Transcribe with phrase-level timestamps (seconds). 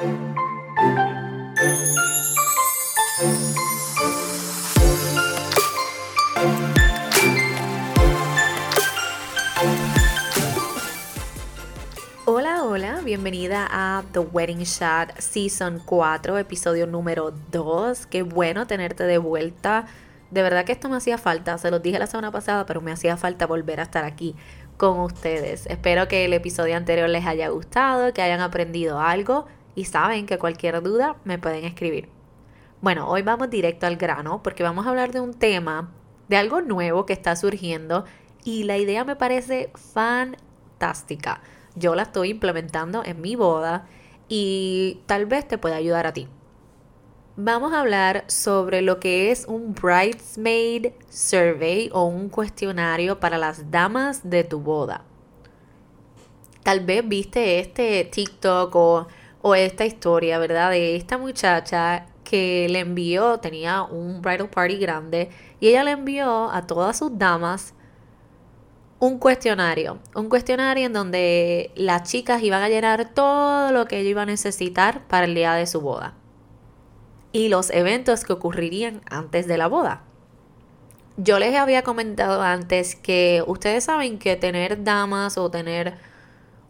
[0.00, 0.12] Hola,
[12.62, 18.06] hola, bienvenida a The Wedding Shot Season 4, episodio número 2.
[18.06, 19.86] Qué bueno tenerte de vuelta.
[20.30, 22.92] De verdad que esto me hacía falta, se los dije la semana pasada, pero me
[22.92, 24.36] hacía falta volver a estar aquí
[24.76, 25.66] con ustedes.
[25.66, 30.38] Espero que el episodio anterior les haya gustado, que hayan aprendido algo y saben que
[30.38, 32.08] cualquier duda me pueden escribir.
[32.80, 35.92] Bueno, hoy vamos directo al grano porque vamos a hablar de un tema,
[36.28, 38.04] de algo nuevo que está surgiendo
[38.42, 41.42] y la idea me parece fantástica.
[41.76, 43.86] Yo la estoy implementando en mi boda
[44.28, 46.28] y tal vez te pueda ayudar a ti
[47.40, 53.70] vamos a hablar sobre lo que es un bridesmaid survey o un cuestionario para las
[53.70, 55.04] damas de tu boda.
[56.64, 59.06] Tal vez viste este TikTok o,
[59.42, 60.70] o esta historia, ¿verdad?
[60.70, 65.30] De esta muchacha que le envió, tenía un bridal party grande
[65.60, 67.74] y ella le envió a todas sus damas
[69.00, 74.10] un cuestionario, un cuestionario en donde las chicas iban a llenar todo lo que ella
[74.10, 76.14] iba a necesitar para el día de su boda
[77.32, 80.02] y los eventos que ocurrirían antes de la boda.
[81.16, 85.98] Yo les había comentado antes que ustedes saben que tener damas o tener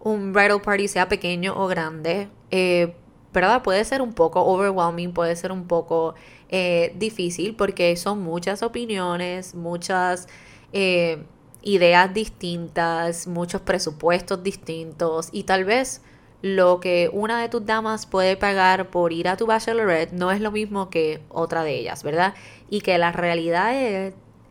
[0.00, 2.94] un bridal party, sea pequeño o grande, eh,
[3.32, 3.62] ¿verdad?
[3.62, 6.14] Puede ser un poco overwhelming, puede ser un poco
[6.48, 10.28] eh, difícil porque son muchas opiniones, muchas
[10.72, 11.22] eh,
[11.62, 16.02] ideas distintas, muchos presupuestos distintos y tal vez
[16.40, 20.40] lo que una de tus damas puede pagar por ir a tu bachelorette no es
[20.40, 22.34] lo mismo que otra de ellas, ¿verdad?
[22.70, 23.74] Y que la realidad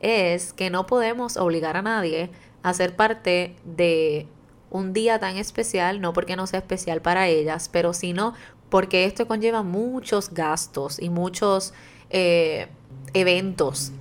[0.02, 2.30] es, que no podemos obligar a nadie
[2.62, 4.28] a ser parte de
[4.70, 8.34] un día tan especial, no porque no sea especial para ellas, pero sino
[8.70, 11.74] porque esto conlleva muchos gastos y muchos
[12.09, 12.68] eh,
[13.14, 13.92] eventos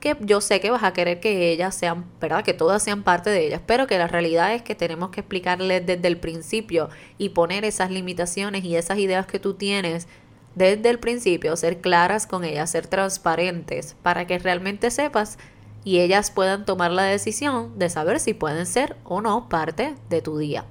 [0.00, 2.44] que yo sé que vas a querer que ellas sean, ¿verdad?
[2.44, 5.84] Que todas sean parte de ellas, pero que la realidad es que tenemos que explicarles
[5.86, 10.06] desde el principio y poner esas limitaciones y esas ideas que tú tienes
[10.54, 15.38] desde el principio, ser claras con ellas, ser transparentes, para que realmente sepas
[15.86, 20.20] y ellas puedan tomar la decisión de saber si pueden ser o no parte de
[20.20, 20.64] tu día.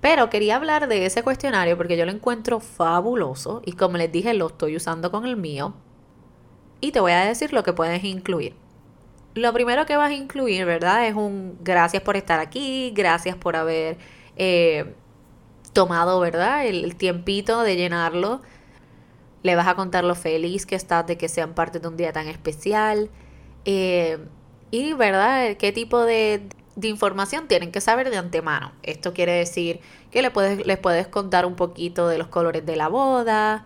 [0.00, 4.32] Pero quería hablar de ese cuestionario porque yo lo encuentro fabuloso y como les dije
[4.32, 5.74] lo estoy usando con el mío
[6.80, 8.54] y te voy a decir lo que puedes incluir.
[9.34, 11.08] Lo primero que vas a incluir, ¿verdad?
[11.08, 13.98] Es un gracias por estar aquí, gracias por haber
[14.36, 14.94] eh,
[15.72, 16.64] tomado, ¿verdad?
[16.64, 18.40] El, tiempito de llenarlo.
[19.42, 22.12] Le vas a contar lo feliz que estás de que sean parte de un día
[22.12, 23.10] tan especial.
[23.64, 24.18] Eh,
[24.70, 25.56] y, ¿verdad?
[25.56, 28.72] ¿Qué tipo de, de, información tienen que saber de antemano?
[28.82, 29.80] Esto quiere decir
[30.10, 33.64] que le puedes, les puedes contar un poquito de los colores de la boda,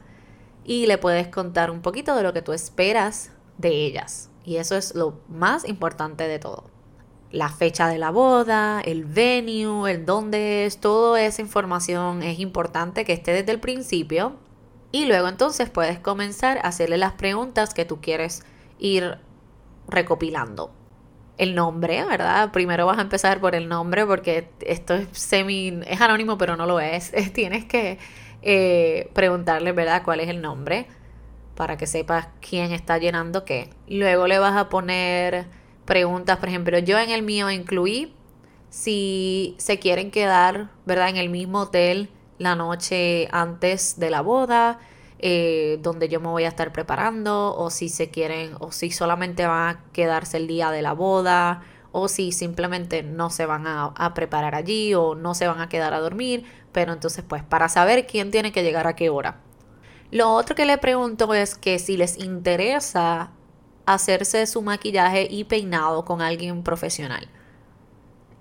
[0.69, 4.29] y le puedes contar un poquito de lo que tú esperas de ellas.
[4.45, 6.65] Y eso es lo más importante de todo.
[7.33, 13.07] La fecha de la boda, el venue, el dónde es, toda esa información es importante
[13.07, 14.35] que esté desde el principio.
[14.93, 18.43] Y luego entonces puedes comenzar a hacerle las preguntas que tú quieres
[18.79, 19.19] ir
[19.89, 20.71] recopilando.
[21.37, 22.51] El nombre, ¿verdad?
[22.51, 26.67] Primero vas a empezar por el nombre porque esto es semi, es anónimo pero no
[26.67, 27.13] lo es.
[27.33, 27.99] Tienes que
[28.43, 30.87] eh, preguntarle, ¿verdad?, cuál es el nombre
[31.55, 33.71] para que sepas quién está llenando qué.
[33.89, 35.47] Luego le vas a poner
[35.85, 38.15] preguntas, por ejemplo, yo en el mío incluí
[38.71, 44.79] si se quieren quedar, ¿verdad?, en el mismo hotel la noche antes de la boda,
[45.19, 49.47] eh, donde yo me voy a estar preparando, o si se quieren, o si solamente
[49.47, 51.63] van a quedarse el día de la boda,
[51.93, 55.95] o si simplemente no se van a preparar allí, o no se van a quedar
[55.95, 59.41] a dormir, pero entonces pues para saber quién tiene que llegar a qué hora.
[60.11, 63.31] Lo otro que le pregunto es que si les interesa
[63.85, 67.29] hacerse su maquillaje y peinado con alguien profesional.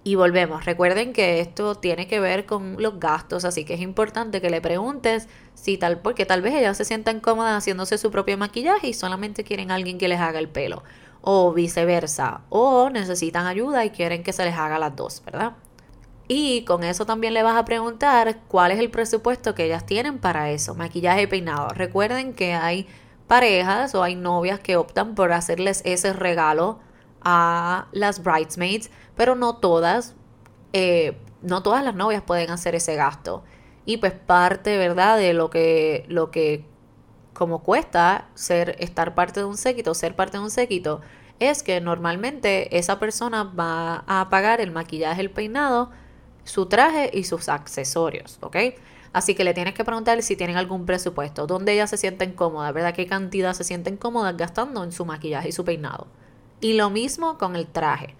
[0.08, 4.40] Y volvemos, recuerden que esto tiene que ver con los gastos, así que es importante
[4.40, 8.38] que le preguntes si tal, porque tal vez ellas se sientan cómodas haciéndose su propio
[8.38, 10.82] maquillaje y solamente quieren alguien que les haga el pelo,
[11.20, 15.58] o viceversa, o necesitan ayuda y quieren que se les haga las dos, ¿verdad?
[16.30, 20.20] Y con eso también le vas a preguntar cuál es el presupuesto que ellas tienen
[20.20, 21.68] para eso, maquillaje y peinado.
[21.74, 22.88] Recuerden que hay
[23.28, 26.80] parejas o hay novias que optan por hacerles ese regalo
[27.22, 30.16] a las bridesmaids, pero no todas,
[30.74, 33.44] eh, no todas las novias pueden hacer ese gasto.
[33.86, 36.66] Y pues parte, ¿verdad?, de lo que, lo que
[37.34, 41.02] como cuesta ser, estar parte de un séquito, ser parte de un séquito,
[41.40, 45.92] es que normalmente esa persona va a pagar el maquillaje, el peinado,
[46.44, 48.58] su traje y sus accesorios, ¿ok?
[49.14, 52.74] Así que le tienes que preguntar si tienen algún presupuesto, dónde ellas se sienten cómodas,
[52.74, 52.94] ¿verdad?
[52.94, 56.08] ¿Qué cantidad se sienten cómodas gastando en su maquillaje y su peinado?
[56.60, 58.16] Y lo mismo con el traje.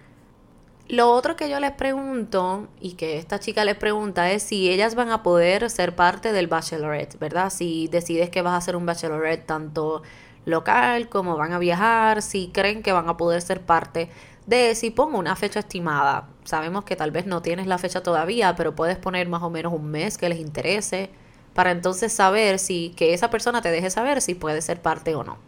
[0.88, 4.94] Lo otro que yo les pregunto y que esta chica les pregunta es si ellas
[4.94, 7.50] van a poder ser parte del bachelorette, ¿verdad?
[7.50, 10.02] Si decides que vas a hacer un bachelorette tanto
[10.46, 14.08] local como van a viajar, si creen que van a poder ser parte
[14.46, 16.28] de si pongo una fecha estimada.
[16.44, 19.74] Sabemos que tal vez no tienes la fecha todavía, pero puedes poner más o menos
[19.74, 21.10] un mes que les interese
[21.52, 25.22] para entonces saber si que esa persona te deje saber si puede ser parte o
[25.22, 25.47] no.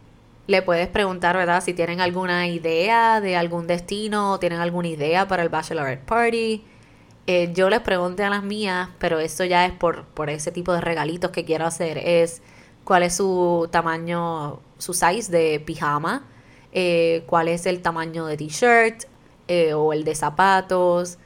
[0.51, 1.63] Le puedes preguntar, ¿verdad?
[1.63, 6.63] Si tienen alguna idea de algún destino o tienen alguna idea para el bachelorette party.
[7.25, 10.73] Eh, yo les pregunté a las mías, pero eso ya es por, por ese tipo
[10.73, 11.97] de regalitos que quiero hacer.
[11.99, 12.41] Es
[12.83, 16.27] cuál es su tamaño, su size de pijama
[16.73, 19.03] eh, cuál es el tamaño de t-shirt
[19.47, 21.17] eh, o el de zapatos,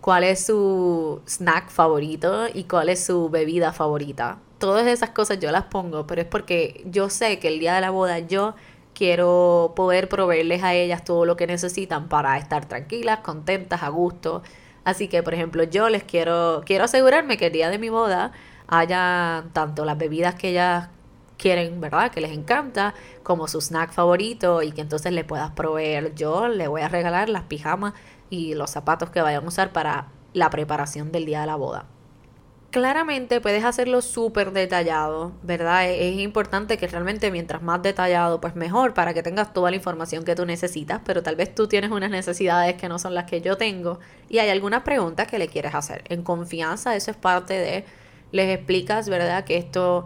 [0.00, 4.38] cuál es su snack favorito y cuál es su bebida favorita.
[4.58, 7.82] Todas esas cosas yo las pongo, pero es porque yo sé que el día de
[7.82, 8.54] la boda yo
[8.94, 14.42] quiero poder proveerles a ellas todo lo que necesitan para estar tranquilas, contentas, a gusto.
[14.84, 18.32] Así que, por ejemplo, yo les quiero, quiero asegurarme que el día de mi boda
[18.68, 20.88] haya tanto las bebidas que ellas
[21.36, 22.10] quieren, ¿verdad?
[22.10, 26.14] Que les encanta, como su snack favorito y que entonces le puedas proveer.
[26.14, 27.94] Yo le voy a regalar las pijamas
[28.30, 31.86] y los zapatos que vayan a usar para la preparación del día de la boda.
[32.74, 35.88] Claramente puedes hacerlo súper detallado, ¿verdad?
[35.88, 39.76] E-, es, importante que realmente mientras más detallado, pues mejor para que tengas toda la
[39.76, 43.26] información que tú necesitas, pero tal vez tú tienes unas necesidades que no son las
[43.26, 46.02] que yo tengo y hay algunas preguntas que le quieres hacer.
[46.08, 47.84] En confianza, eso es parte de,
[48.32, 49.44] les explicas, ¿verdad?
[49.44, 50.04] Que esto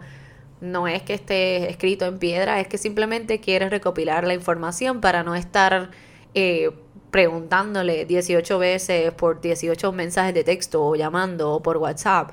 [0.61, 5.23] no es que esté escrito en piedra, es que simplemente quieres recopilar la información para
[5.23, 5.89] no estar
[6.35, 6.69] eh,
[7.09, 12.29] preguntándole 18 veces por 18 mensajes de texto o llamando o por WhatsApp.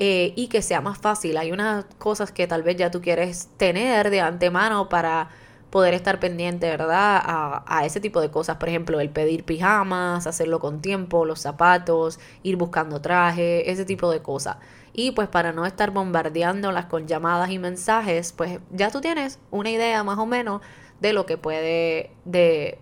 [0.00, 1.36] Eh, y que sea más fácil.
[1.36, 5.28] Hay unas cosas que tal vez ya tú quieres tener de antemano para
[5.70, 7.20] poder estar pendiente, ¿verdad?
[7.24, 8.58] A, a, ese tipo de cosas.
[8.58, 14.08] Por ejemplo, el pedir pijamas, hacerlo con tiempo, los zapatos, ir buscando traje, ese tipo
[14.10, 14.58] de cosas.
[14.92, 19.70] Y pues para no estar bombardeándolas con llamadas y mensajes, pues ya tú tienes una
[19.70, 20.62] idea más o menos
[21.00, 22.78] de lo que puede, de,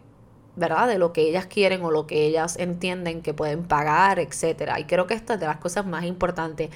[0.57, 0.89] ¿verdad?
[0.89, 4.81] De lo que ellas quieren o lo que ellas entienden que pueden pagar, etcétera.
[4.81, 6.71] Y creo que esta es de las cosas más importantes.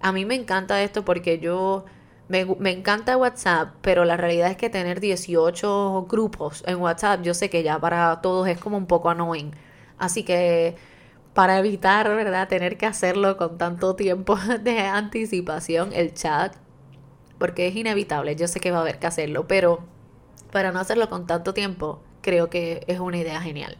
[0.00, 1.84] A mí me encanta esto porque yo
[2.28, 7.34] me, me, encanta WhatsApp, pero la realidad es que tener 18 grupos en WhatsApp, yo
[7.34, 9.52] sé que ya para todos es como un poco annoying.
[9.98, 10.76] Así que
[11.34, 16.56] para evitar, ¿verdad?, tener que hacerlo con tanto tiempo de anticipación, el chat,
[17.38, 19.80] porque es inevitable, yo sé que va a haber que hacerlo, pero
[20.50, 23.78] para no hacerlo con tanto tiempo, creo que es una idea genial.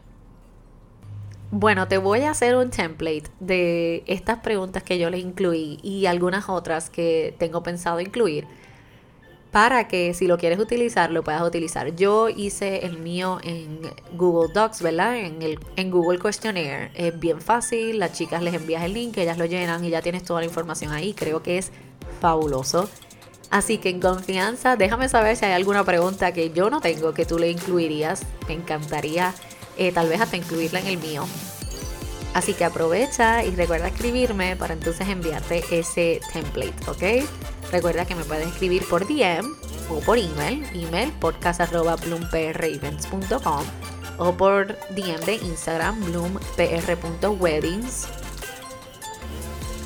[1.51, 6.05] Bueno, te voy a hacer un template de estas preguntas que yo les incluí y
[6.05, 8.45] algunas otras que tengo pensado incluir
[9.51, 11.95] para que si lo quieres utilizar lo puedas utilizar.
[11.95, 13.81] Yo hice el mío en
[14.15, 15.17] Google Docs, ¿verdad?
[15.17, 16.91] En, el, en Google Questionnaire.
[16.93, 20.23] Es bien fácil, las chicas les envías el link, ellas lo llenan y ya tienes
[20.23, 21.15] toda la información ahí.
[21.15, 21.71] Creo que es
[22.21, 22.87] fabuloso.
[23.49, 27.25] Así que en confianza, déjame saber si hay alguna pregunta que yo no tengo que
[27.25, 28.21] tú le incluirías.
[28.47, 29.33] Me encantaría
[29.79, 31.25] eh, tal vez hasta incluirla en el mío.
[32.33, 37.01] Así que aprovecha y recuerda escribirme para entonces enviarte ese template, ¿ok?
[37.71, 39.51] Recuerda que me puedes escribir por DM
[39.89, 43.63] o por email, email podcast.bloomprevents.com
[44.17, 48.18] o por DM de Instagram bloompr.weddings.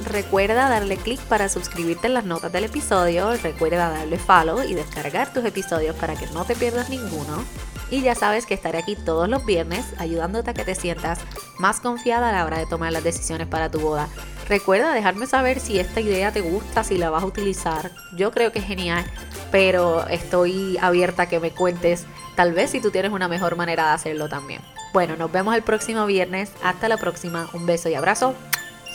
[0.06, 5.32] Recuerda darle clic para suscribirte en las notas del episodio, recuerda darle follow y descargar
[5.32, 7.44] tus episodios para que no te pierdas ninguno.
[7.90, 11.20] Y ya sabes que estaré aquí todos los viernes ayudándote a que te sientas
[11.60, 14.10] más confiada a la hora de tomar las decisiones para tu boda.
[14.50, 17.92] Recuerda dejarme saber si esta idea te gusta, si la vas a utilizar.
[18.16, 19.06] Yo creo que es genial,
[19.52, 22.06] pero estoy abierta a que me cuentes,
[22.36, 24.62] tal vez si tú tienes una mejor manera de hacerlo también.
[24.94, 26.52] Bueno, nos vemos el próximo viernes.
[26.64, 27.50] Hasta la próxima.
[27.54, 28.36] Un beso y abrazo.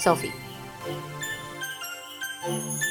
[0.01, 0.48] Sophie.
[0.89, 2.88] Música